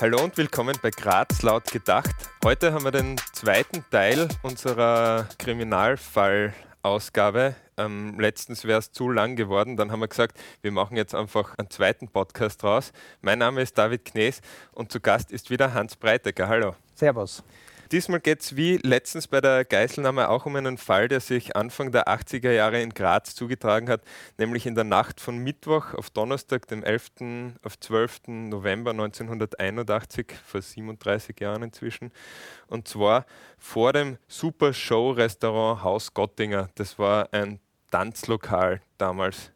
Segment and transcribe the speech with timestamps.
[0.00, 2.14] Hallo und willkommen bei Graz laut gedacht.
[2.42, 7.54] Heute haben wir den zweiten Teil unserer Kriminalfall-Ausgabe.
[7.76, 11.58] Ähm, letztens wäre es zu lang geworden, dann haben wir gesagt, wir machen jetzt einfach
[11.58, 12.94] einen zweiten Podcast raus.
[13.20, 14.40] Mein Name ist David Knees
[14.72, 16.48] und zu Gast ist wieder Hans Breitecker.
[16.48, 16.74] Hallo.
[16.94, 17.42] Servus.
[17.92, 21.90] Diesmal geht es wie letztens bei der Geiselnahme auch um einen Fall, der sich Anfang
[21.90, 24.02] der 80er Jahre in Graz zugetragen hat,
[24.38, 27.56] nämlich in der Nacht von Mittwoch auf Donnerstag, dem 11.
[27.64, 28.28] auf 12.
[28.28, 32.12] November 1981, vor 37 Jahren inzwischen.
[32.68, 33.26] Und zwar
[33.58, 36.70] vor dem Super Show Restaurant Haus Gottinger.
[36.76, 37.58] Das war ein
[37.90, 39.50] Tanzlokal damals.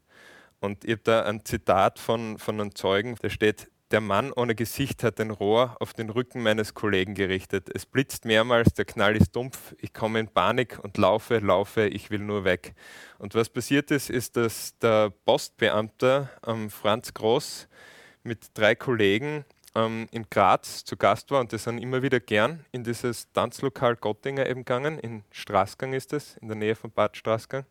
[0.58, 4.56] Und ich habe da ein Zitat von, von einem Zeugen, der steht, der Mann ohne
[4.56, 7.70] Gesicht hat ein Rohr auf den Rücken meines Kollegen gerichtet.
[7.72, 12.10] Es blitzt mehrmals, der Knall ist dumpf, ich komme in Panik und laufe, laufe, ich
[12.10, 12.74] will nur weg.
[13.20, 17.68] Und was passiert ist, ist, dass der Postbeamter ähm, Franz Groß
[18.24, 19.44] mit drei Kollegen
[19.76, 23.94] ähm, in Graz zu Gast war und die sind immer wieder gern in dieses Tanzlokal
[23.94, 24.98] Gottinger eben gegangen.
[24.98, 27.64] In Straßgang ist es, in der Nähe von Bad Straßgang.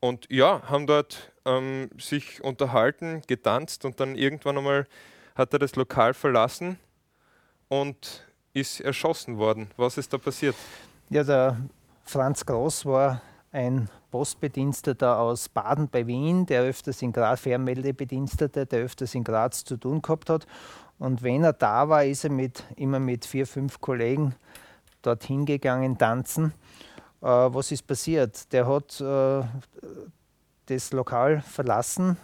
[0.00, 4.86] Und ja, haben dort ähm, sich unterhalten, getanzt und dann irgendwann einmal
[5.34, 6.78] hat er das Lokal verlassen
[7.68, 9.70] und ist erschossen worden.
[9.76, 10.54] Was ist da passiert?
[11.10, 11.56] Ja, der
[12.04, 18.80] Franz Groß war ein Postbediensteter aus Baden bei Wien, der öfters in Graz, Fernmeldebediensteter, der
[18.80, 20.46] öfters in Graz zu tun gehabt hat.
[20.98, 24.34] Und wenn er da war, ist er mit, immer mit vier, fünf Kollegen
[25.02, 26.52] dorthin gegangen, tanzen.
[27.20, 28.52] Äh, was ist passiert?
[28.52, 29.42] Der hat äh,
[30.66, 32.16] das Lokal verlassen,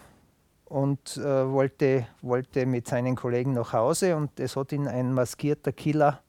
[0.69, 5.71] und äh, wollte, wollte mit seinen Kollegen nach Hause und es hat ihn ein maskierter
[5.71, 6.21] Killer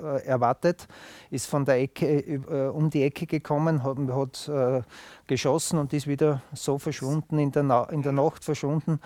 [0.00, 0.86] äh, erwartet,
[1.30, 4.82] ist von der Ecke äh, um die Ecke gekommen, hat, hat äh,
[5.26, 9.00] geschossen und ist wieder so verschwunden, in der, Na in der Nacht verschwunden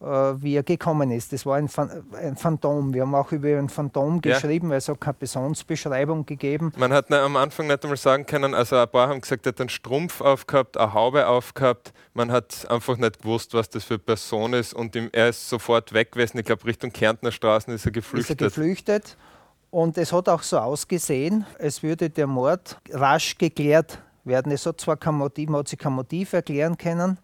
[0.00, 1.32] wie er gekommen ist.
[1.32, 1.68] Das war ein,
[2.14, 2.94] ein, Phantom.
[2.94, 4.70] Wir haben auch über ein Phantom geschrieben, ja.
[4.70, 6.72] weil es hat keine Personsbeschreibung gegeben.
[6.76, 9.60] Man hat am Anfang nicht einmal sagen können, also ein paar haben gesagt, er hat
[9.60, 11.92] einen Strumpf aufgehabt, eine Haube aufgehabt.
[12.14, 15.92] Man hat einfach nicht gewusst, was das für eine Person ist und er ist sofort
[15.92, 16.38] weg gewesen.
[16.38, 18.40] Ich glaube, Richtung Kärntner Straßen ist er geflüchtet.
[18.40, 19.16] Ist er geflüchtet.
[19.70, 24.50] Und es hat auch so ausgesehen, als würde der Mord rasch geklärt werden.
[24.50, 27.18] Es hat zwar kein Motiv, man hat sich kein Motiv erklären können,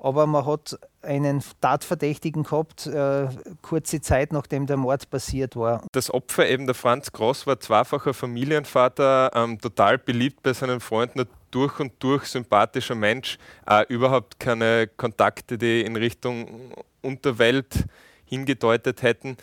[0.00, 3.28] aber man hat einen Tatverdächtigen gehabt, äh,
[3.62, 5.82] kurze Zeit nachdem der Mord passiert war.
[5.92, 11.24] Das Opfer, eben der Franz Groß, war zweifacher Familienvater, ähm, total beliebt bei seinen Freunden,
[11.50, 17.86] durch und durch sympathischer Mensch, äh, überhaupt keine Kontakte, die in Richtung Unterwelt
[18.26, 19.36] hingedeutet hätten.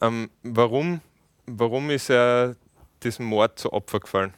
[0.00, 1.00] Ähm, warum,
[1.46, 2.56] warum ist er
[3.02, 4.34] diesem Mord zu Opfer gefallen?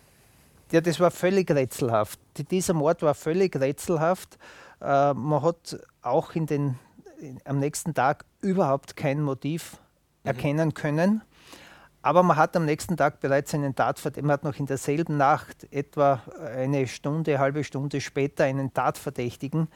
[0.70, 2.18] Ja, das war völlig rätselhaft.
[2.50, 4.38] Dieser Mord war völlig rätselhaft.
[4.82, 6.78] Äh, man hat auch in den,
[7.20, 9.78] in, am nächsten Tag überhaupt kein Motiv
[10.22, 10.28] mhm.
[10.28, 11.22] erkennen können.
[12.04, 15.68] Aber man hat am nächsten Tag bereits einen Tatverdächtigen, man hat noch in derselben Nacht,
[15.72, 16.20] etwa
[16.56, 19.68] eine Stunde, halbe Stunde später, einen Tatverdächtigen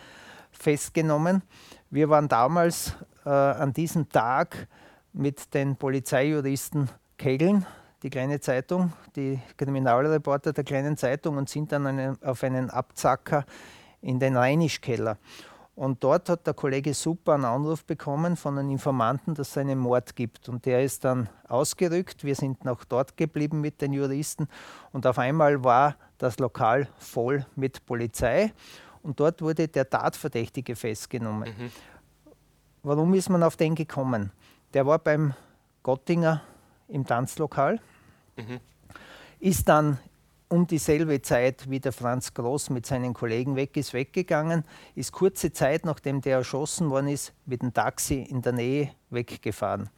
[0.51, 1.43] festgenommen.
[1.89, 4.67] Wir waren damals äh, an diesem Tag
[5.13, 7.65] mit den Polizeijuristen Kegeln,
[8.03, 13.45] die kleine Zeitung, die Kriminalreporter der kleinen Zeitung und sind dann einen, auf einen Abzacker
[14.07, 15.19] in den Rheinischkeller.
[15.75, 19.79] Und dort hat der Kollege Super einen Anruf bekommen von einem Informanten, dass es einen
[19.79, 20.49] Mord gibt.
[20.49, 22.25] Und der ist dann ausgerückt.
[22.25, 24.49] Wir sind noch dort geblieben mit den Juristen.
[24.93, 28.53] Und auf einmal war das Lokal voll mit Polizei.
[29.03, 31.51] Und dort wurde der Tatverdächtige festgenommen.
[31.59, 31.71] Mhm.
[32.83, 34.31] Warum ist man auf den gekommen?
[34.73, 35.35] Der war beim
[35.83, 36.43] Gottinger
[36.89, 37.81] im Tanzlokal,
[38.37, 38.61] mhm.
[39.41, 39.99] ist dann
[40.49, 44.65] um dieselbe Zeit, wie der Franz Groß mit seinen Kollegen weg ist, weggegangen,
[44.95, 49.91] ist kurze Zeit, nachdem der erschossen worden ist, mit dem Taxi in der Nähe weggefahren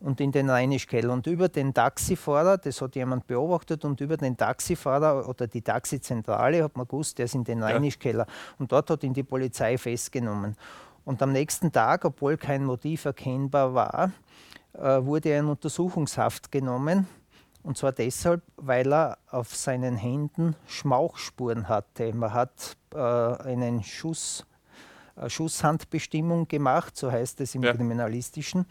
[0.00, 1.12] und in den Rheinischkeller.
[1.12, 6.62] Und über den Taxifahrer, das hat jemand beobachtet, und über den Taxifahrer oder die Taxizentrale
[6.62, 8.26] hat man gewusst, der ist in den Rheinischkeller.
[8.58, 10.56] Und dort hat ihn die Polizei festgenommen.
[11.04, 14.12] Und am nächsten Tag, obwohl kein Motiv erkennbar war,
[14.74, 17.06] äh, wurde er in Untersuchungshaft genommen
[17.66, 22.14] und zwar deshalb, weil er auf seinen Händen Schmauchspuren hatte.
[22.14, 24.46] Man hat äh, einen Schuss,
[25.16, 27.74] äh, Schusshandbestimmung gemacht, so heißt es im ja.
[27.74, 28.66] Kriminalistischen.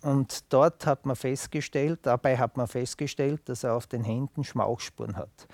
[0.00, 5.14] Und dort hat man festgestellt, dabei hat man festgestellt, dass er auf den Händen Schmauchspuren
[5.14, 5.46] hat.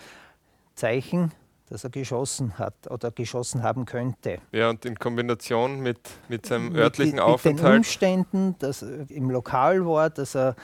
[0.76, 1.32] Zeichen,
[1.68, 4.38] dass er geschossen hat oder geschossen haben könnte.
[4.52, 5.98] Ja, und in Kombination mit,
[6.28, 7.56] mit seinem örtlichen mit, Aufenthalt.
[7.56, 10.54] Mit den Umständen, dass er im Lokal war, dass er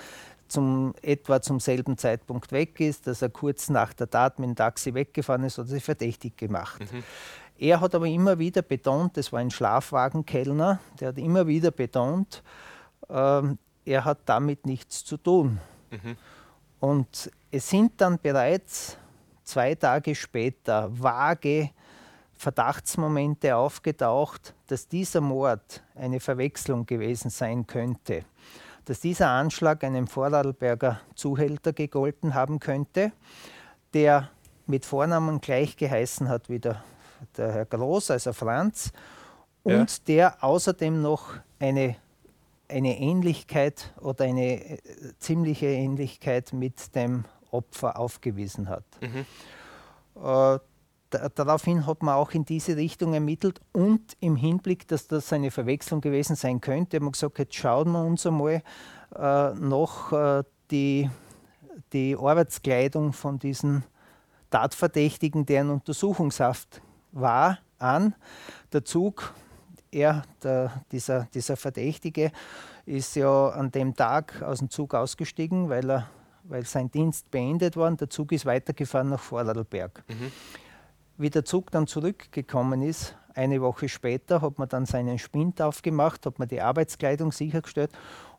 [0.48, 4.56] zum, etwa zum selben Zeitpunkt weg ist, dass er kurz nach der Tat mit dem
[4.56, 6.80] Taxi weggefahren ist oder sich verdächtig gemacht.
[6.80, 7.02] Mhm.
[7.56, 12.42] Er hat aber immer wieder betont, das war ein Schlafwagenkellner, der hat immer wieder betont,
[13.08, 15.60] ähm, er hat damit nichts zu tun.
[15.90, 16.16] Mhm.
[16.80, 18.98] Und es sind dann bereits
[19.44, 21.70] zwei Tage später vage
[22.36, 28.24] Verdachtsmomente aufgetaucht, dass dieser Mord eine Verwechslung gewesen sein könnte,
[28.84, 33.12] dass dieser Anschlag einem Vorarlberger Zuhälter gegolten haben könnte,
[33.92, 34.30] der
[34.66, 36.82] mit Vornamen gleich geheißen hat wie der,
[37.36, 38.92] der Herr Groß, also Franz,
[39.62, 40.04] und ja.
[40.06, 41.96] der außerdem noch eine,
[42.68, 44.78] eine Ähnlichkeit oder eine äh,
[45.18, 48.84] ziemliche Ähnlichkeit mit dem Opfer aufgewiesen hat.
[49.00, 49.26] Mhm.
[50.22, 50.58] Äh,
[51.34, 56.00] daraufhin hat man auch in diese Richtung ermittelt und im Hinblick, dass das eine Verwechslung
[56.00, 58.62] gewesen sein könnte, haben wir gesagt, jetzt schauen wir uns einmal
[59.16, 61.10] äh, noch äh, die,
[61.92, 63.84] die Arbeitskleidung von diesen
[64.50, 66.80] Tatverdächtigen, deren Untersuchungshaft
[67.12, 68.14] war, an.
[68.72, 69.34] Der Zug,
[69.90, 72.32] er, der, dieser, dieser Verdächtige,
[72.86, 76.08] ist ja an dem Tag aus dem Zug ausgestiegen, weil, er,
[76.44, 77.90] weil sein Dienst beendet war.
[77.92, 80.02] Der Zug ist weitergefahren nach Vorarlberg.
[80.08, 80.32] Mhm.
[81.16, 86.26] Wie der Zug dann zurückgekommen ist, eine Woche später, hat man dann seinen Spind aufgemacht,
[86.26, 87.90] hat man die Arbeitskleidung sichergestellt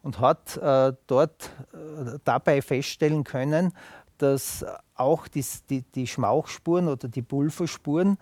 [0.02, 3.74] und hat äh, dort äh, dabei feststellen können,
[4.18, 8.18] dass auch die, die, die Schmauchspuren oder die Pulverspuren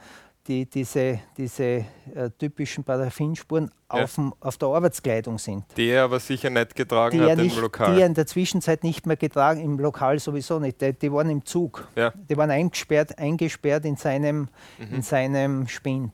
[0.48, 4.04] die, diese, diese äh, typischen Paraffinspuren ja.
[4.04, 5.64] auf, auf, der Arbeitskleidung sind.
[5.78, 7.96] Die er aber sicher nicht getragen die hat nicht, im Lokal.
[7.96, 10.82] Die er in der Zwischenzeit nicht mehr getragen, im Lokal sowieso nicht.
[10.82, 11.88] Die, die waren im Zug.
[11.96, 12.12] Ja.
[12.30, 14.96] Die waren eingesperrt, eingesperrt in seinem, mhm.
[14.96, 16.14] in seinem Spind.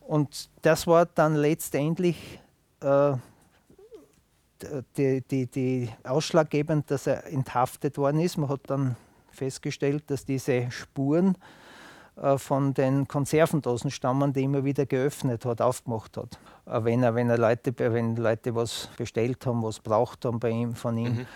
[0.00, 2.40] Und das war dann letztendlich
[2.80, 3.12] äh,
[4.96, 8.36] die, die, die ausschlaggebend, dass er enthaftet worden ist.
[8.36, 8.96] Man hat dann
[9.30, 11.36] festgestellt, dass diese Spuren
[12.36, 16.38] von den Konservendosen stammen, die immer wieder geöffnet hat, aufgemacht hat.
[16.66, 20.50] Äh, wenn, er, wenn, er Leute, wenn Leute was bestellt haben, was braucht haben bei
[20.50, 21.16] ihm, von ihm.
[21.16, 21.26] Mhm.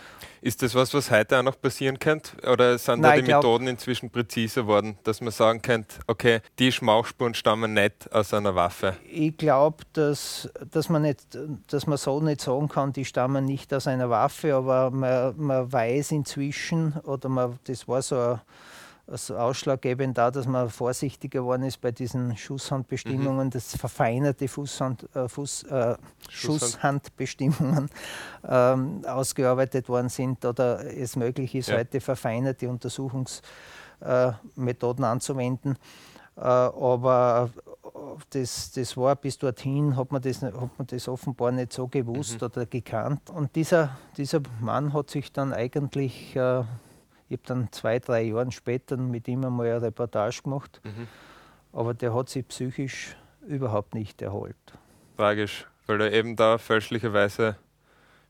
[0.40, 2.30] Ist das was, was heute auch noch passieren könnte?
[2.48, 6.40] Oder sind Nein, da die glaub, Methoden inzwischen präziser worden, dass man sagen könnte, okay,
[6.60, 8.96] die Schmauchspuren stammen nicht aus einer Waffe?
[9.10, 11.12] Ich glaube, dass, dass, man
[11.66, 15.72] dass man so nicht sagen kann, die stammen nicht aus einer Waffe, aber man, man
[15.72, 18.40] weiß inzwischen, oder man, das war so ein
[19.10, 23.50] also ausschlaggebend da, dass man vorsichtiger geworden ist bei diesen Schusshandbestimmungen, mhm.
[23.50, 25.96] dass verfeinerte Fußhand, äh, Fuß, äh,
[26.28, 27.88] Schusshandbestimmungen
[28.46, 31.78] ähm, ausgearbeitet worden sind oder es möglich ist, ja.
[31.78, 35.78] heute verfeinerte Untersuchungsmethoden äh, anzuwenden.
[36.36, 37.50] Äh, aber
[38.30, 42.40] das, das war bis dorthin, hat man das, hat man das offenbar nicht so gewusst
[42.40, 42.46] mhm.
[42.46, 43.30] oder gekannt.
[43.30, 46.62] Und dieser, dieser Mann hat sich dann eigentlich äh,
[47.28, 51.06] ich habe dann zwei, drei Jahre später mit ihm einmal eine Reportage gemacht, mhm.
[51.72, 53.16] aber der hat sich psychisch
[53.46, 54.56] überhaupt nicht erholt.
[55.16, 57.56] Tragisch, weil er eben da fälschlicherweise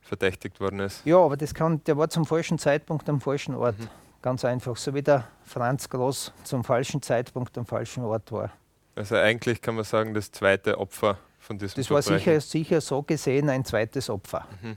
[0.00, 1.04] verdächtigt worden ist.
[1.04, 3.78] Ja, aber das kann, der war zum falschen Zeitpunkt am falschen Ort.
[3.78, 3.88] Mhm.
[4.22, 8.50] Ganz einfach, so wie der Franz Groß zum falschen Zeitpunkt am falschen Ort war.
[8.96, 13.02] Also eigentlich kann man sagen, das zweite Opfer von diesem Das war sicher, sicher so
[13.02, 14.46] gesehen ein zweites Opfer.
[14.60, 14.76] Mhm.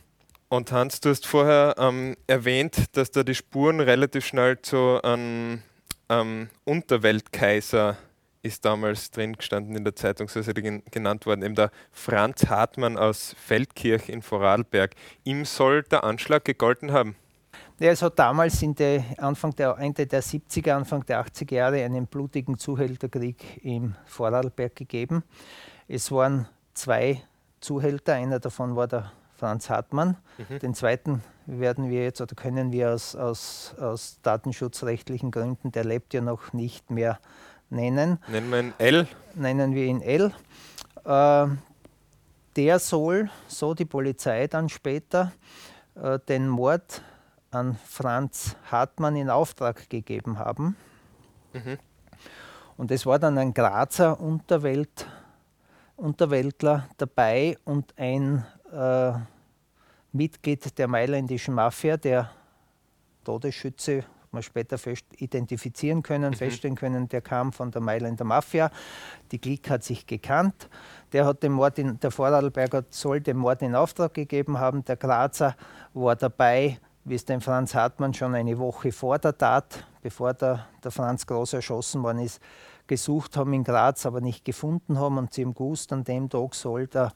[0.52, 5.62] Und Hans, du hast vorher ähm, erwähnt, dass da die Spuren relativ schnell zu einem
[6.10, 7.96] ähm, Unterweltkaiser
[8.44, 12.48] ist damals drin gestanden in der Zeitung, so ist er genannt worden, eben der Franz
[12.48, 14.92] Hartmann aus Feldkirch in Vorarlberg.
[15.24, 17.16] Ihm soll der Anschlag gegolten haben.
[17.80, 21.82] Ja, es hat damals in der Anfang der, Ende der 70er, Anfang der 80er Jahre
[21.82, 25.24] einen blutigen Zuhälterkrieg im Vorarlberg gegeben.
[25.88, 27.22] Es waren zwei
[27.62, 30.18] Zuhälter, einer davon war der Franz Hartmann.
[30.38, 30.60] Mhm.
[30.60, 36.14] Den zweiten werden wir jetzt oder können wir aus, aus, aus datenschutzrechtlichen Gründen, der lebt
[36.14, 37.18] ja noch nicht mehr,
[37.72, 38.20] nennen.
[38.28, 39.08] Nennen wir ihn L?
[39.34, 40.32] Nennen wir ihn L.
[41.06, 41.48] Äh,
[42.56, 45.32] der soll, so die Polizei dann später,
[45.96, 47.02] äh, den Mord
[47.50, 50.76] an Franz Hartmann in Auftrag gegeben haben.
[51.54, 51.80] Mhm.
[52.78, 55.08] Und es war dann ein Grazer Unterwelt,
[55.98, 59.14] Unterweltler dabei und ein äh,
[60.12, 62.30] Mitglied der mailändischen Mafia, der
[63.24, 66.36] Todesschütze, man später fest identifizieren können, mhm.
[66.36, 68.72] feststellen können, der kam von der Mailänder Mafia.
[69.32, 70.70] Die Klick hat sich gekannt.
[71.12, 74.84] Der hat den Mord in, der Vorarlberger soll den Mord in Auftrag gegeben haben.
[74.86, 75.56] Der Grazer
[75.94, 80.68] war dabei, wie es dem Franz Hartmann schon eine Woche vor der Tat, bevor der,
[80.84, 82.42] der Franz Groß erschossen worden ist,
[82.88, 85.18] gesucht haben in Graz, aber nicht gefunden haben.
[85.18, 87.12] Und sie im Gust an dem Tag soll der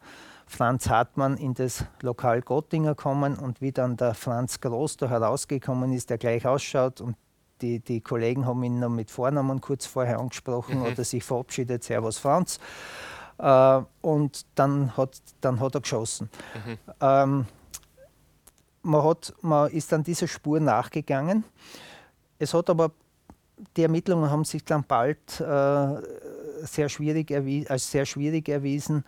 [0.47, 5.91] Franz Hartmann in das Lokal Gottinger kommen und wie dann der Franz Groß da herausgekommen
[5.93, 7.15] ist, der gleich ausschaut und
[7.61, 10.85] die, die Kollegen haben ihn noch mit Vornamen kurz vorher angesprochen mhm.
[10.85, 12.59] oder sich verabschiedet, Servus Franz.
[13.37, 16.29] Äh, und dann hat, dann hat er geschossen.
[16.53, 16.77] Mhm.
[17.01, 17.45] Ähm,
[18.83, 21.43] man, hat, man ist dann dieser Spur nachgegangen.
[22.39, 22.91] Es hat aber,
[23.77, 26.01] die Ermittlungen haben sich dann bald äh,
[26.65, 27.31] sehr schwierig
[27.69, 29.05] als sehr schwierig erwiesen.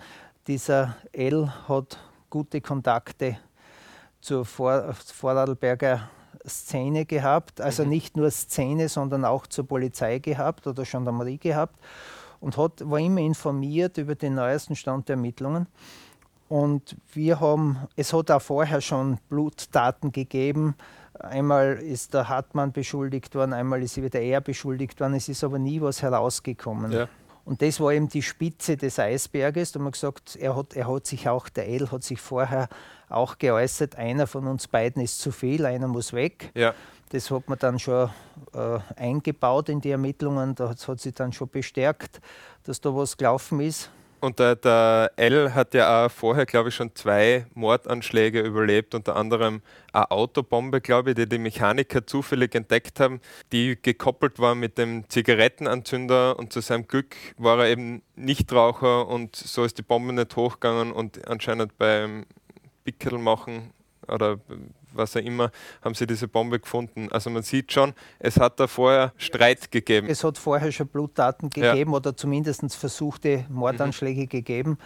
[0.48, 2.00] Dieser L hat
[2.30, 3.38] gute Kontakte
[4.22, 6.10] zur Vor Vorarlberger
[6.48, 7.90] Szene gehabt, also mhm.
[7.90, 11.76] nicht nur Szene, sondern auch zur Polizei gehabt oder Gendarmerie gehabt
[12.40, 15.68] und hat, war immer informiert über den neuesten Stand der Ermittlungen.
[16.48, 20.76] Und wir haben, es hat auch vorher schon Blutdaten gegeben.
[21.20, 25.16] Einmal ist der Hartmann beschuldigt worden, einmal ist wieder er beschuldigt worden.
[25.16, 26.92] Es ist aber nie was herausgekommen.
[26.94, 27.10] Ja.
[27.48, 29.72] Und das war eben die Spitze des Eisberges.
[29.72, 32.68] Da haben wir gesagt, er hat, er hat sich auch, der El hat sich vorher
[33.08, 36.52] auch geäußert, einer von uns beiden ist zu viel, einer muss weg.
[36.56, 36.74] Ja.
[37.08, 38.10] Das hat man dann schon
[38.54, 40.56] äh, eingebaut in die Ermittlungen.
[40.56, 42.20] Da hat sich dann schon bestärkt,
[42.66, 43.92] dass da was gelaufen ist.
[44.20, 49.16] Und der, der L hat ja auch vorher, glaube ich, schon zwei Mordanschläge überlebt, unter
[49.16, 49.62] anderem
[49.94, 53.22] eine Autobombe, glaube ich, die die Mechaniker zufällig entdeckt haben,
[53.52, 59.36] die gekoppelt war mit dem Zigarettenanzünder und zu seinem Glück war er eben Nichtraucher und
[59.36, 62.26] so ist die Bombe nicht hochgegangen und anscheinend beim
[62.84, 63.72] Pickel machen
[64.08, 64.40] oder
[64.98, 65.52] was auch immer,
[65.84, 67.10] haben sie diese Bombe gefunden.
[67.12, 70.08] Also man sieht schon, es hat da vorher Streit gegeben.
[70.10, 71.98] Es hat vorher schon Blutdaten gegeben ja.
[71.98, 74.30] oder zumindest versuchte Mordanschläge mhm.
[74.30, 74.78] gegeben.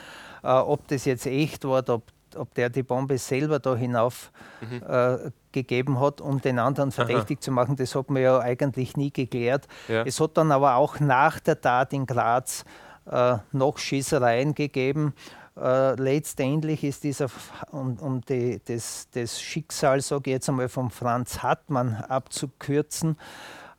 [0.44, 2.04] Äh, ob das jetzt echt war, ob,
[2.36, 4.82] ob der die Bombe selber da hinauf mhm.
[4.88, 7.42] äh, gegeben hat, um den anderen verdächtig Aha.
[7.42, 9.68] zu machen, das hat man ja eigentlich nie geklärt.
[9.88, 10.04] Ja.
[10.04, 12.64] Es hat dann aber auch nach der Tat in Graz
[13.10, 15.14] äh, noch Schießereien gegeben
[15.62, 17.28] äh, letztendlich ist dieser,
[17.72, 23.18] um, um die, das, das Schicksal, sage ich jetzt einmal, von Franz Hartmann abzukürzen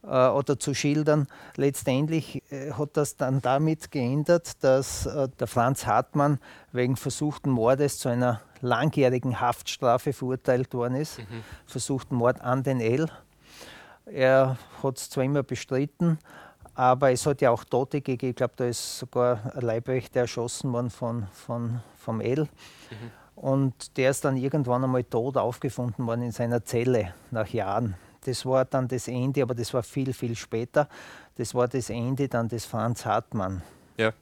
[0.04, 5.86] äh, oder zu schildern, letztendlich äh, hat das dann damit geändert, dass äh, der Franz
[5.86, 6.38] Hartmann
[6.70, 11.42] wegen versuchten Mordes zu einer langjährigen Haftstrafe verurteilt worden ist, mhm.
[11.66, 13.10] versuchten Mord an den L.
[14.06, 16.18] Er hat es zwar immer bestritten,
[16.74, 18.30] aber es hat ja auch Tote gegeben.
[18.30, 22.42] Ich glaube, da ist sogar ein Leibwächter erschossen worden von, von, vom L.
[22.42, 23.10] Mhm.
[23.34, 27.96] Und der ist dann irgendwann einmal tot aufgefunden worden in seiner Zelle nach Jahren.
[28.24, 30.88] Das war dann das Ende, aber das war viel, viel später.
[31.36, 33.62] Das war das Ende dann des Franz Hartmann.
[33.96, 34.12] Ja.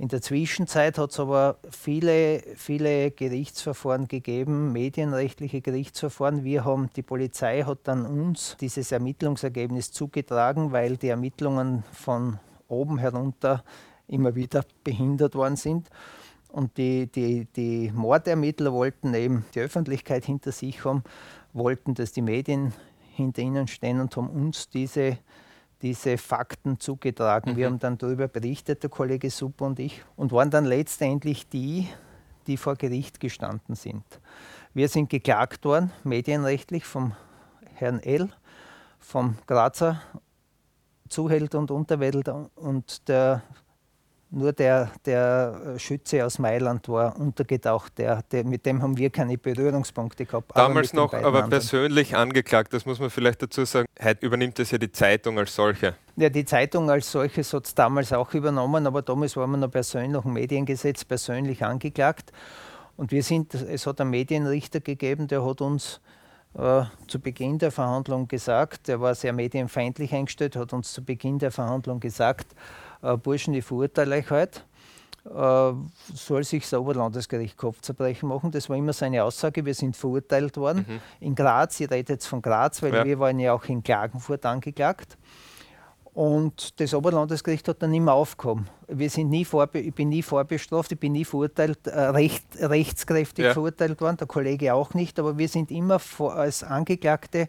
[0.00, 6.44] In der Zwischenzeit hat es aber viele, viele Gerichtsverfahren gegeben, medienrechtliche Gerichtsverfahren.
[6.44, 12.38] Wir haben, die Polizei hat dann uns dieses Ermittlungsergebnis zugetragen, weil die Ermittlungen von
[12.68, 13.64] oben herunter
[14.06, 15.88] immer wieder behindert worden sind.
[16.46, 21.02] Und die, die, die Mordermittler wollten eben die Öffentlichkeit hinter sich haben,
[21.52, 22.72] wollten, dass die Medien
[23.16, 25.18] hinter ihnen stehen und haben uns diese
[25.82, 27.52] diese Fakten zugetragen.
[27.52, 27.56] Mhm.
[27.56, 31.88] Wir haben dann darüber berichtet, der Kollege Suppe und ich, und waren dann letztendlich die,
[32.46, 34.04] die vor Gericht gestanden sind.
[34.74, 37.14] Wir sind geklagt worden, medienrechtlich, vom
[37.74, 38.28] Herrn L.,
[38.98, 40.00] vom Grazer
[41.08, 43.42] Zuhälter und Unterwälder und der
[44.30, 47.96] nur der, der Schütze aus Mailand war untergetaucht.
[47.98, 50.54] Der, der, mit dem haben wir keine Berührungspunkte gehabt.
[50.54, 51.50] Damals noch, aber anderen.
[51.50, 53.88] persönlich angeklagt, das muss man vielleicht dazu sagen.
[54.02, 55.94] Heute übernimmt es ja die Zeitung als solche.
[56.16, 59.70] Ja, die Zeitung als solches hat es damals auch übernommen, aber damals war man noch
[59.70, 62.32] persönlich nach dem Mediengesetz persönlich angeklagt.
[62.96, 66.00] Und wir sind, es hat einen Medienrichter gegeben, der hat uns
[66.54, 71.38] äh, zu Beginn der Verhandlung gesagt, der war sehr medienfeindlich eingestellt, hat uns zu Beginn
[71.38, 72.54] der Verhandlung gesagt,
[73.02, 74.60] äh, Burschen, ich verurteile euch heute,
[75.24, 75.72] äh,
[76.14, 78.50] soll sich das Oberlandesgericht Kopfzerbrechen machen.
[78.50, 79.64] Das war immer seine Aussage.
[79.64, 80.86] Wir sind verurteilt worden.
[80.88, 81.00] Mhm.
[81.20, 83.04] In Graz, ihr redet jetzt von Graz, weil ja.
[83.04, 85.16] wir waren ja auch in Klagenfurt angeklagt.
[86.18, 88.66] Und das Oberlandesgericht hat dann immer aufgehoben.
[88.88, 93.44] Wir sind nie vorbe ich bin nie vorbestraft, ich bin nie verurteilt, äh, recht, rechtskräftig
[93.44, 93.52] ja.
[93.52, 97.48] verurteilt worden, der Kollege auch nicht, aber wir sind immer vor, als Angeklagte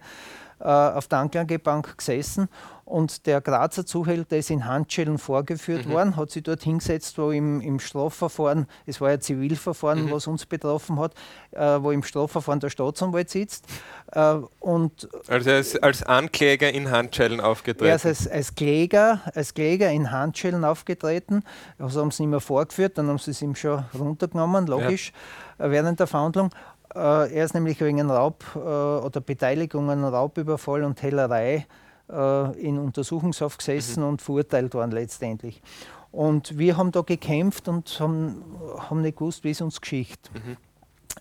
[0.60, 2.50] äh, auf der Anklagebank gesessen
[2.90, 5.92] und der Grazer Zuhälter ist in Handschellen vorgeführt mhm.
[5.92, 10.12] worden, hat sich dort hingesetzt, wo im, im Strafverfahren, es war ja Zivilverfahren, mhm.
[10.12, 11.14] was uns betroffen hat,
[11.52, 13.66] äh, wo im Strafverfahren der Staatsanwalt sitzt.
[14.12, 17.90] Äh, und also als, als Ankläger in Handschellen aufgetreten?
[17.90, 21.44] Er ist als, als, Kläger, als Kläger in Handschellen aufgetreten.
[21.78, 25.14] Also haben sie ihn immer vorgeführt, dann haben sie es ihm schon runtergenommen, logisch,
[25.60, 25.66] ja.
[25.68, 26.50] Äh, während der Verhandlung.
[26.96, 31.68] Äh, er ist nämlich wegen Raub äh, oder Beteiligung an Raubüberfall und Hellerei
[32.10, 34.10] äh, in Untersuchungshaft gesessen mhm.
[34.10, 35.62] und verurteilt worden letztendlich.
[36.12, 38.44] Und wir haben da gekämpft und haben,
[38.78, 40.20] haben nicht gewusst, wie es uns geschieht.
[40.34, 40.58] Mhm.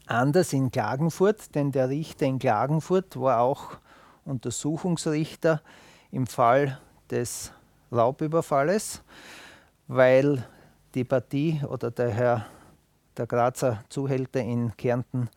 [0.06, 3.76] Anders in Klagenfurt, denn der Richter in Klagenfurt war auch
[4.25, 5.60] Untersuchungsrichter
[6.10, 6.78] im Fall
[7.10, 7.52] des
[7.92, 9.02] Raubüberfalles,
[9.87, 10.46] weil
[10.94, 12.46] die Partie oder der Herr,
[13.16, 15.28] der Grazer Zuhälter in Kärnten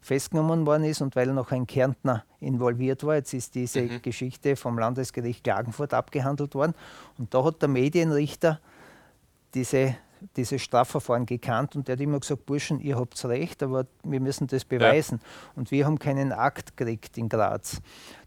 [0.00, 3.16] festgenommen worden ist und weil noch ein Kärntner involviert war.
[3.16, 4.02] Jetzt ist diese mhm.
[4.02, 6.74] Geschichte vom Landesgericht Klagenfurt abgehandelt worden.
[7.18, 8.60] Und da hat der Medienrichter
[9.54, 9.96] diese,
[10.36, 14.46] dieses Strafverfahren gekannt und der hat immer gesagt, Burschen, ihr habt recht, aber wir müssen
[14.46, 15.20] das beweisen.
[15.20, 15.52] Ja.
[15.56, 17.80] Und wir haben keinen Akt gekriegt in Graz.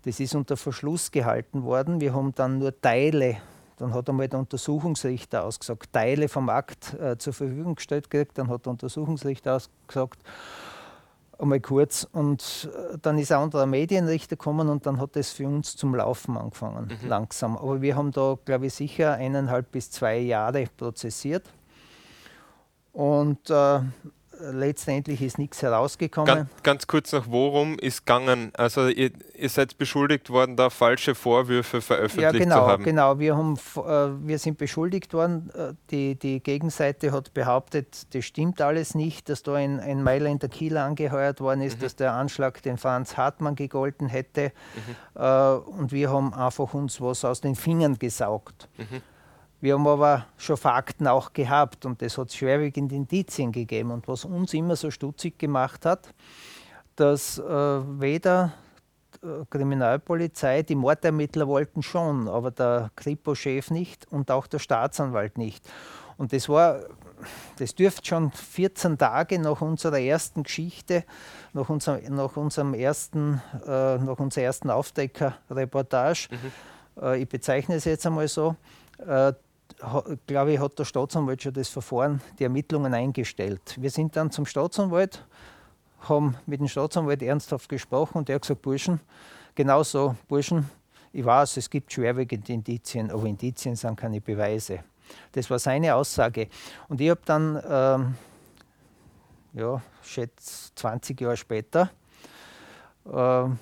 [0.03, 2.01] Das ist unter Verschluss gehalten worden.
[2.01, 3.37] Wir haben dann nur Teile
[3.81, 8.37] dann hat einmal der Untersuchungsrichter ausgesagt, Teile vom Akt äh, zur Verfügung gestellt gekriegt.
[8.37, 10.19] Dann hat der Untersuchungsrichter ausgesagt,
[11.41, 12.07] einmal kurz.
[12.11, 15.95] Und äh, dann ist ein anderer Medienrichter gekommen und dann hat es für uns zum
[15.95, 17.09] Laufen angefangen, mhm.
[17.09, 17.57] langsam.
[17.57, 21.49] Aber wir haben da, glaube ich, sicher eineinhalb bis zwei Jahre prozessiert.
[22.93, 23.79] Und äh,
[24.51, 26.27] letztendlich ist nichts herausgekommen.
[26.27, 28.51] Ganz, ganz, kurz noch, worum ist gegangen?
[28.55, 32.83] Also ihr, ihr, seid beschuldigt worden, da falsche Vorwürfe veröffentlicht ja, genau, zu haben.
[32.83, 35.51] Genau, wir, haben, äh, wir sind beschuldigt worden.
[35.55, 40.47] Äh, die, die Gegenseite hat behauptet, das stimmt alles nicht, dass da ein, ein Mailänder
[40.47, 41.83] Kieler angeheuert worden ist, mhm.
[41.83, 44.51] dass der Anschlag den Franz Hartmann gegolten hätte.
[45.15, 45.21] Mhm.
[45.21, 48.69] Äh, und wir haben einfach uns was aus den Fingern gesaugt.
[48.77, 49.01] Mhm.
[49.61, 53.91] Wir haben aber schon Fakten auch gehabt und es hat schwerwiegende Indizien gegeben.
[53.91, 56.13] Und was uns immer so stutzig gemacht hat,
[56.95, 58.53] dass äh, weder
[59.21, 65.63] äh, Kriminalpolizei, die Mordermittler wollten schon, aber der Kripo-Chef nicht und auch der Staatsanwalt nicht.
[66.17, 66.79] Und das war,
[67.59, 71.03] das dürfte schon 14 Tage nach unserer ersten Geschichte,
[71.53, 77.03] nach, unser, nach unserem ersten, äh, nach unserer ersten Aufdecker-Reportage, mhm.
[77.03, 78.55] äh, ich bezeichne es jetzt einmal so,
[79.05, 79.33] äh,
[80.27, 83.75] glaube ich, hat der Staatsanwalt schon das Verfahren, die Ermittlungen eingestellt.
[83.79, 85.25] Wir sind dann zum Staatsanwalt,
[86.01, 88.99] haben mit dem Staatsanwalt ernsthaft gesprochen und der hat gesagt, Burschen,
[89.55, 90.69] genau so, Burschen,
[91.13, 94.83] ich weiß, es gibt schwerwiegende Indizien, aber Indizien sind keine Beweise.
[95.33, 96.47] Das war seine Aussage.
[96.87, 98.15] Und ich habe dann, ähm,
[99.53, 101.89] ja, schätze 20 Jahre später,
[103.11, 103.59] ähm,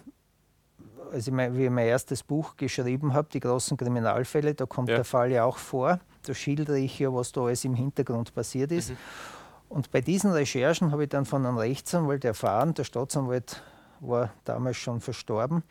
[1.11, 4.89] als ich mein, wie ich mein erstes Buch geschrieben habe, die großen Kriminalfälle, da kommt
[4.89, 4.97] ja.
[4.97, 5.99] der Fall ja auch vor.
[6.23, 8.91] Da schildere ich ja, was da alles im Hintergrund passiert ist.
[8.91, 8.97] Mhm.
[9.69, 13.61] Und bei diesen Recherchen habe ich dann von einem Rechtsanwalt erfahren, der Staatsanwalt
[13.99, 15.63] war damals schon verstorben,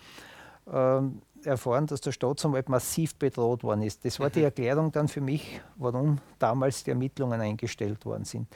[0.73, 4.05] ähm, erfahren, dass der Staatsanwalt massiv bedroht worden ist.
[4.05, 4.47] Das war die mhm.
[4.47, 8.47] Erklärung dann für mich, warum damals die Ermittlungen eingestellt worden sind.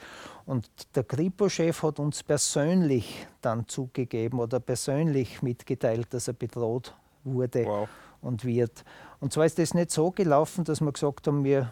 [0.45, 7.65] Und der Kripo-Chef hat uns persönlich dann zugegeben oder persönlich mitgeteilt, dass er bedroht wurde
[7.65, 7.89] wow.
[8.21, 8.83] und wird.
[9.19, 11.71] Und zwar ist das nicht so gelaufen, dass wir gesagt haben, wir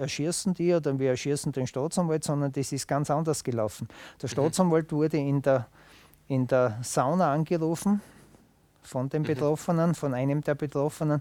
[0.00, 3.86] erschießen die oder wir erschießen den Staatsanwalt, sondern das ist ganz anders gelaufen.
[4.20, 4.32] Der mhm.
[4.32, 5.68] Staatsanwalt wurde in der,
[6.28, 8.00] in der Sauna angerufen
[8.82, 9.26] von den mhm.
[9.26, 11.20] Betroffenen, von einem der Betroffenen.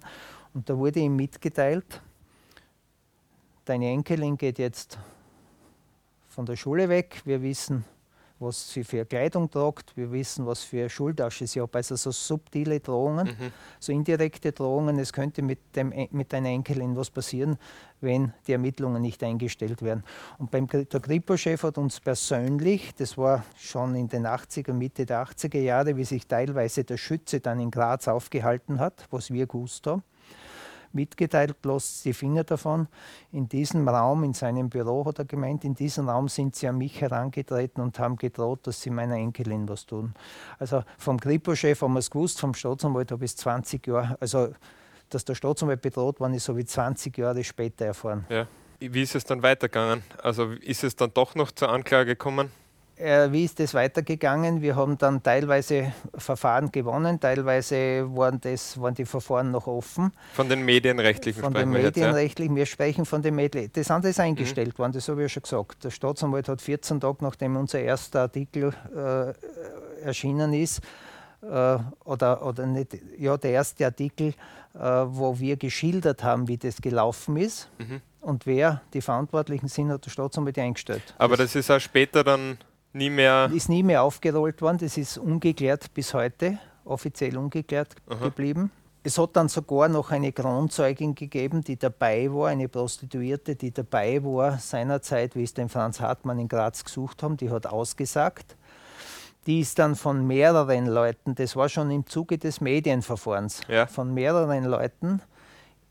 [0.53, 2.01] Und da wurde ihm mitgeteilt,
[3.65, 4.97] deine Enkelin geht jetzt
[6.29, 7.21] von der Schule weg.
[7.25, 7.85] Wir wissen,
[8.39, 9.95] was sie für Kleidung tragt.
[9.95, 11.75] Wir wissen, was für Schultasche sie hat.
[11.75, 13.51] Also so subtile Drohungen, mhm.
[13.79, 14.97] so indirekte Drohungen.
[14.99, 17.57] Es könnte mit, dem, mit deiner Enkelin was passieren,
[18.01, 20.03] wenn die Ermittlungen nicht eingestellt werden.
[20.37, 25.25] Und beim, der Kripo-Chef hat uns persönlich, das war schon in den 80er, Mitte der
[25.25, 29.85] 80er Jahre, wie sich teilweise der Schütze dann in Graz aufgehalten hat, was wir gewusst
[29.87, 30.03] haben,
[30.93, 32.87] mitgeteilt, bloß die Finger davon.
[33.31, 36.77] In diesem Raum, in seinem Büro hat er gemeint, in diesem Raum sind sie an
[36.77, 40.13] mich herangetreten und haben gedroht, dass sie meiner Enkelin was tun.
[40.57, 44.49] Also vom Kripo-Chef haben wir es gewusst, vom Staatsanwalt habe ich es 20 Jahre, also
[45.09, 48.25] dass der Staatsanwalt bedroht worden ist, habe ich 20 Jahre später erfahren.
[48.29, 48.47] Ja.
[48.79, 50.03] Wie ist es dann weitergegangen?
[50.23, 52.49] Also ist es dann doch noch zur Anklage gekommen?
[52.99, 54.61] Äh, wie ist das weitergegangen?
[54.61, 60.11] Wir haben dann teilweise Verfahren gewonnen, teilweise waren, das, waren die Verfahren noch offen.
[60.33, 62.65] Von den medienrechtlichen Von den medienrechtlichen, wir, ja?
[62.67, 63.69] wir sprechen von den Medien.
[63.71, 64.79] Das andere ist eingestellt mhm.
[64.79, 65.83] worden, das habe ich ja schon gesagt.
[65.85, 70.81] Der Staatsanwalt hat 14 Tage, nachdem unser erster Artikel äh, erschienen ist,
[71.41, 74.33] äh, oder, oder nicht, ja, der erste Artikel,
[74.73, 77.69] äh, wo wir geschildert haben, wie das gelaufen ist.
[77.77, 78.01] Mhm.
[78.19, 81.15] Und wer die Verantwortlichen sind, hat der Staatsanwalt eingestellt.
[81.17, 82.57] Aber das, das ist auch später dann
[82.93, 83.49] nie mehr.
[83.53, 84.79] Ist nie mehr aufgerollt worden.
[84.79, 88.25] Das ist ungeklärt bis heute, offiziell ungeklärt Aha.
[88.25, 88.71] geblieben.
[89.01, 94.21] Es hat dann sogar noch eine Kronzeugin gegeben, die dabei war, eine Prostituierte, die dabei
[94.23, 98.57] war seinerzeit, wie es den Franz Hartmann in Graz gesucht haben, die hat ausgesagt.
[99.47, 103.87] Die ist dann von mehreren Leuten, das war schon im Zuge des Medienverfahrens, ja.
[103.87, 105.21] von mehreren Leuten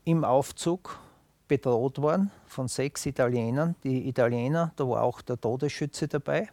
[0.05, 0.99] im Aufzug
[1.47, 3.75] bedroht worden, von sechs Italienern.
[3.83, 6.47] Die Italiener, da war auch der Todesschütze dabei.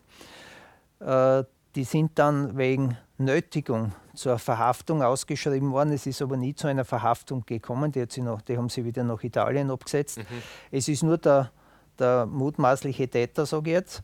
[1.01, 5.93] Äh, die sind dann wegen Nötigung zur Verhaftung ausgeschrieben worden.
[5.93, 7.93] Es ist aber nie zu einer Verhaftung gekommen.
[7.93, 10.19] Die, sie noch, die haben sie wieder nach Italien abgesetzt.
[10.19, 10.25] Mhm.
[10.71, 11.51] Es ist nur der,
[11.99, 14.03] der mutmaßliche Täter, sage ich jetzt.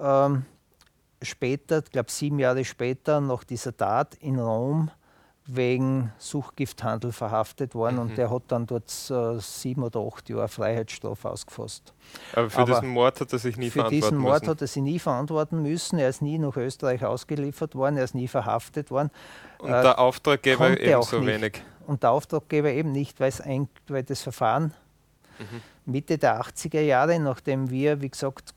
[0.00, 0.46] Ähm,
[1.20, 4.90] später, ich glaube sieben Jahre später, nach dieser Tat in Rom
[5.46, 8.02] wegen Suchgifthandel verhaftet worden mhm.
[8.02, 11.92] und der hat dann dort äh, sieben oder acht Jahre Freiheitsstrafe ausgefasst.
[12.34, 14.04] Aber für Aber diesen Mord hat er sich nie verantworten müssen?
[14.04, 15.98] Für diesen Mord hat er sich nie verantworten müssen.
[15.98, 19.10] Er ist nie nach Österreich ausgeliefert worden, er ist nie verhaftet worden.
[19.58, 21.62] Und äh, der Auftraggeber ebenso wenig?
[21.86, 23.32] Und der Auftraggeber eben nicht, weil,
[23.88, 24.72] weil das Verfahren
[25.38, 25.60] mhm.
[25.92, 28.54] Mitte der 80er Jahre, nachdem wir, wie gesagt,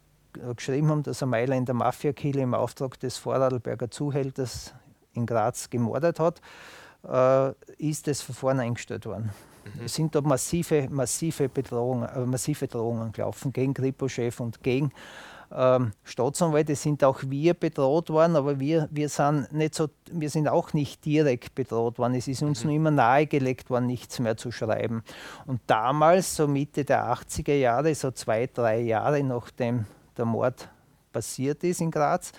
[0.55, 4.73] geschrieben haben, dass er Mailänder Mafia-Killer im Auftrag des Vorarlberger Zuhälters
[5.15, 6.41] in Graz gemordet hat,
[7.07, 9.31] äh, ist das Verfahren eingestellt worden.
[9.65, 9.85] Mhm.
[9.85, 14.91] Es sind da massive, massive, Bedrohungen, äh, massive Drohungen gelaufen gegen Kripo-Chef und gegen
[15.51, 16.75] ähm, Staatsanwälte.
[16.75, 21.05] Sind auch wir bedroht worden, aber wir, wir, sind nicht so, wir sind auch nicht
[21.05, 22.15] direkt bedroht worden.
[22.15, 22.67] Es ist uns mhm.
[22.67, 25.03] nur immer nahegelegt worden, nichts mehr zu schreiben.
[25.45, 29.85] Und damals, so Mitte der 80er Jahre, so zwei, drei Jahre nachdem
[30.17, 30.69] der Mord
[31.11, 32.31] passiert ist in Graz,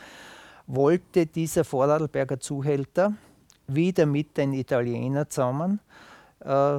[0.67, 3.15] wollte dieser Vorarlberger Zuhälter
[3.67, 5.81] wieder mit den Italienern zusammen
[6.41, 6.79] äh,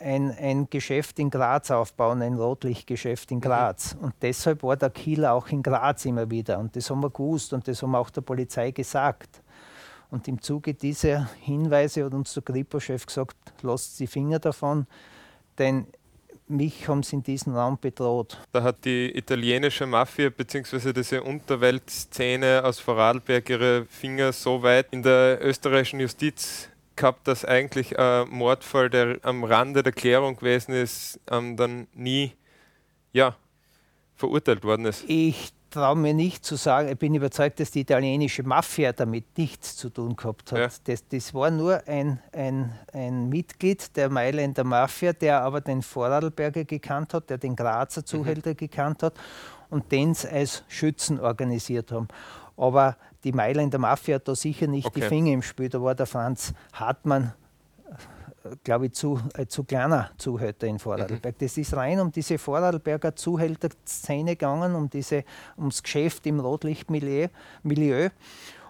[0.00, 3.42] ein, ein Geschäft in Graz aufbauen, ein Rotlichtgeschäft in mhm.
[3.42, 3.96] Graz.
[4.00, 6.58] Und deshalb war der Killer auch in Graz immer wieder.
[6.58, 9.42] Und das haben wir gewusst und das haben wir auch der Polizei gesagt.
[10.10, 14.86] Und im Zuge dieser Hinweise hat uns der Kripo-Chef gesagt, lasst die Finger davon,
[15.58, 15.86] denn
[16.50, 18.38] mich haben sie in diesem Raum bedroht.
[18.52, 20.92] Da hat die italienische Mafia bzw.
[20.92, 27.98] diese Unterweltszene aus Vorarlberg ihre Finger so weit in der österreichischen Justiz gehabt, dass eigentlich
[27.98, 32.32] ein Mordfall, der am Rande der Klärung gewesen ist, ähm, dann nie
[33.12, 33.36] ja,
[34.16, 35.04] verurteilt worden ist.
[35.08, 39.76] Ich traue mir nicht zu sagen, ich bin überzeugt, dass die italienische Mafia damit nichts
[39.76, 40.58] zu tun gehabt hat.
[40.58, 40.68] Ja.
[40.84, 46.64] Das, das, war nur ein, ein, ein Mitglied der Mailänder Mafia, der aber den Vorarlberger
[46.64, 48.56] gekannt hat, der den Grazer Zuhälter mhm.
[48.56, 49.14] gekannt hat
[49.70, 52.08] und den als Schützen organisiert haben.
[52.56, 55.00] Aber die Mailänder Mafia hat da sicher nicht okay.
[55.00, 55.68] die Finger im Spiel.
[55.68, 57.32] Da war der Franz Hartmann
[58.64, 61.24] glaube ich, zu, äh, zu kleiner Zuhälter in Vorarlberg.
[61.24, 61.38] Mhm.
[61.38, 65.24] Das ist rein um diese Vorarlberger Zuhälter-Szene gegangen, um diese,
[65.56, 67.28] ums Geschäft im Rotlichtmilieu.
[67.62, 68.10] Milieu.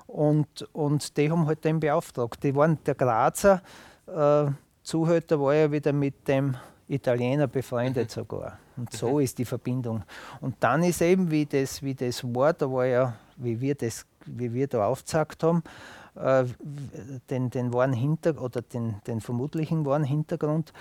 [0.06, 2.42] Und, und die haben halt den beauftragt.
[2.42, 3.62] Die waren der Grazer
[4.06, 4.50] äh,
[4.82, 6.56] Zuhälter war ja wieder mit dem
[6.88, 8.12] Italiener befreundet mhm.
[8.12, 8.58] sogar.
[8.76, 9.20] Und so mhm.
[9.20, 10.02] ist die Verbindung.
[10.40, 14.04] Und dann ist eben, wie das, wie das war, da war ja, wie wir das,
[14.26, 15.62] wie wir da aufgezeigt haben,
[16.22, 16.44] äh,
[17.30, 20.72] den, den wahren Hinter oder den, den vermutlichen wahren Hintergrund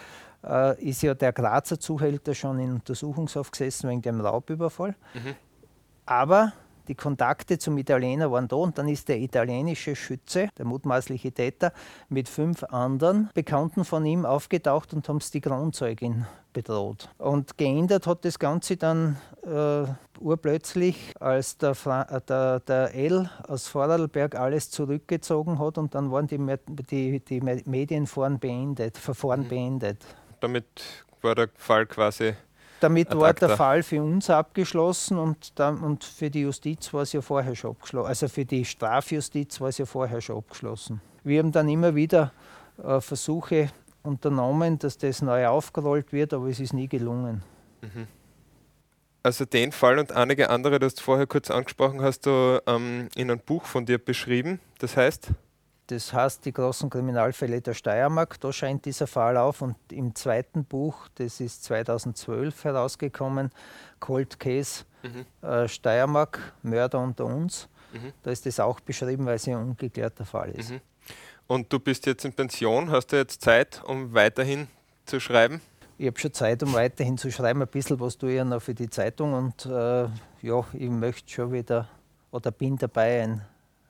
[0.43, 4.95] äh, ist ja der Grazer Zuhälter schon in Untersuchungshaft gesessen wegen dem Raubüberfall.
[5.13, 5.35] Mhm.
[6.05, 6.53] Aber
[6.89, 11.71] die Kontakte zum Italiener waren da und dann ist der italienische Schütze, der mutmaßliche Täter,
[12.09, 17.09] mit fünf anderen Bekannten von ihm aufgetaucht und haben die Kronzeugin bedroht.
[17.19, 19.85] Und geändert hat das Ganze dann äh,
[20.19, 26.27] urplötzlich, als der, äh, der, der L aus Vorarlberg alles zurückgezogen hat und dann waren
[26.27, 26.39] die,
[26.89, 29.49] die, die Medienverfahren beendet, Verfahren mhm.
[29.49, 30.05] beendet.
[30.39, 32.33] Damit war der Fall quasi
[32.79, 37.13] damit war der Fall für uns abgeschlossen und, dann, und für die Justiz war es
[37.13, 38.07] ja vorher schon abgeschlossen.
[38.07, 41.01] Also für die Strafjustiz war es ja vorher schon abgeschlossen.
[41.23, 42.31] Wir haben dann immer wieder
[42.83, 43.69] äh, Versuche
[44.03, 47.43] unternommen, dass das neu aufgerollt wird, aber es ist nie gelungen.
[47.81, 48.07] Mhm.
[49.21, 53.29] Also den Fall und einige andere, das du vorher kurz angesprochen hast, du ähm, in
[53.29, 54.59] einem Buch von dir beschrieben.
[54.79, 55.31] Das heißt?
[55.89, 59.63] Das heißt, die großen Kriminalfälle der Steiermark, da scheint dieser Fall auf.
[59.63, 63.49] Und im zweiten Buch, das ist 2012 herausgekommen,
[63.99, 65.47] Cold Case mhm.
[65.47, 68.13] äh, Steiermark, Mörder unter uns, mhm.
[68.21, 70.69] da ist das auch beschrieben, weil es ein ungeklärter Fall ist.
[70.69, 70.81] Mhm.
[71.47, 74.67] Und du bist jetzt in Pension, hast du jetzt Zeit, um weiterhin
[75.07, 75.59] zu schreiben?
[75.97, 77.63] Ich habe schon Zeit, um weiterhin zu schreiben.
[77.63, 80.03] Ein bisschen was tue ich ja noch für die Zeitung und äh,
[80.43, 81.89] ja, ich möchte schon wieder
[82.29, 83.41] oder bin dabei, ein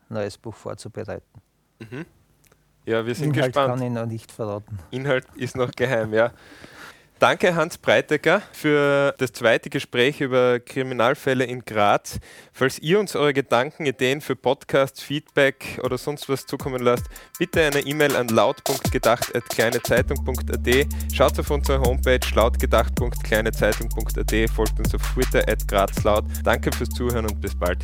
[0.07, 1.41] neues Buch vorzubereiten.
[1.79, 2.05] Mhm.
[2.85, 3.79] Ja, wir sind Inhalt gespannt.
[3.79, 4.77] kann ich noch nicht verraten.
[4.91, 6.31] Inhalt ist noch geheim, ja.
[7.19, 12.17] Danke Hans Breitecker für das zweite Gespräch über Kriminalfälle in Graz.
[12.53, 17.61] Falls ihr uns eure Gedanken, Ideen für Podcasts, Feedback oder sonst was zukommen lasst, bitte
[17.61, 20.87] eine E-Mail an laut.gedacht.kleinezeitung.at.
[21.13, 26.23] Schaut auf unsere Homepage lautgedacht.kleinezeitung.at, folgt uns auf Twitter at grazlaut.
[26.45, 27.83] Danke fürs Zuhören und bis bald.